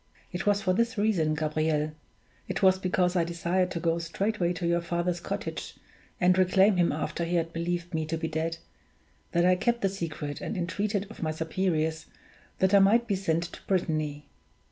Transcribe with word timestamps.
It 0.31 0.47
was 0.47 0.63
for 0.63 0.73
this 0.73 0.97
reason, 0.97 1.35
Gabriel 1.35 1.91
it 2.47 2.63
was 2.63 2.79
because 2.79 3.15
I 3.15 3.23
desired 3.23 3.69
to 3.69 3.79
go 3.79 3.99
straightway 3.99 4.51
to 4.53 4.65
your 4.65 4.81
father's 4.81 5.19
cottage, 5.19 5.75
and 6.19 6.35
reclaim 6.39 6.77
him 6.77 6.91
after 6.91 7.23
he 7.23 7.35
had 7.35 7.53
believed 7.53 7.93
me 7.93 8.07
to 8.07 8.17
be 8.17 8.27
dead 8.27 8.57
that 9.31 9.45
I 9.45 9.55
kept 9.55 9.81
the 9.81 9.89
secret 9.89 10.41
and 10.41 10.57
entreated 10.57 11.05
of 11.11 11.21
my 11.21 11.29
superiors 11.29 12.07
that 12.57 12.73
I 12.73 12.79
might 12.79 13.05
be 13.05 13.15
sent 13.15 13.43
to 13.53 13.59
Brittany. 13.67 14.25